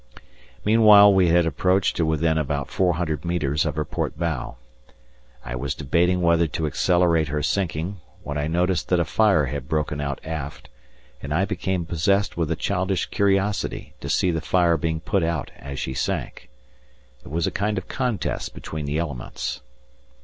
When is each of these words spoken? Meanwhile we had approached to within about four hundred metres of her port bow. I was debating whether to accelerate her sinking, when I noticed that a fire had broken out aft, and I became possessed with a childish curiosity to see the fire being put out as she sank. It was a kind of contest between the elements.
Meanwhile 0.65 1.13
we 1.13 1.27
had 1.27 1.45
approached 1.45 1.95
to 1.97 2.07
within 2.07 2.39
about 2.39 2.71
four 2.71 2.93
hundred 2.93 3.23
metres 3.23 3.67
of 3.67 3.75
her 3.75 3.85
port 3.85 4.17
bow. 4.17 4.55
I 5.45 5.55
was 5.55 5.75
debating 5.75 6.23
whether 6.23 6.47
to 6.47 6.65
accelerate 6.65 7.27
her 7.27 7.43
sinking, 7.43 8.01
when 8.23 8.35
I 8.35 8.47
noticed 8.47 8.89
that 8.89 8.99
a 8.99 9.05
fire 9.05 9.45
had 9.45 9.69
broken 9.69 10.01
out 10.01 10.19
aft, 10.23 10.69
and 11.21 11.31
I 11.31 11.45
became 11.45 11.85
possessed 11.85 12.35
with 12.35 12.49
a 12.49 12.55
childish 12.55 13.05
curiosity 13.11 13.93
to 14.01 14.09
see 14.09 14.31
the 14.31 14.41
fire 14.41 14.75
being 14.75 15.01
put 15.01 15.21
out 15.21 15.51
as 15.55 15.77
she 15.79 15.93
sank. 15.93 16.49
It 17.23 17.29
was 17.29 17.45
a 17.45 17.51
kind 17.51 17.77
of 17.77 17.87
contest 17.87 18.55
between 18.55 18.85
the 18.87 18.97
elements. 18.97 19.61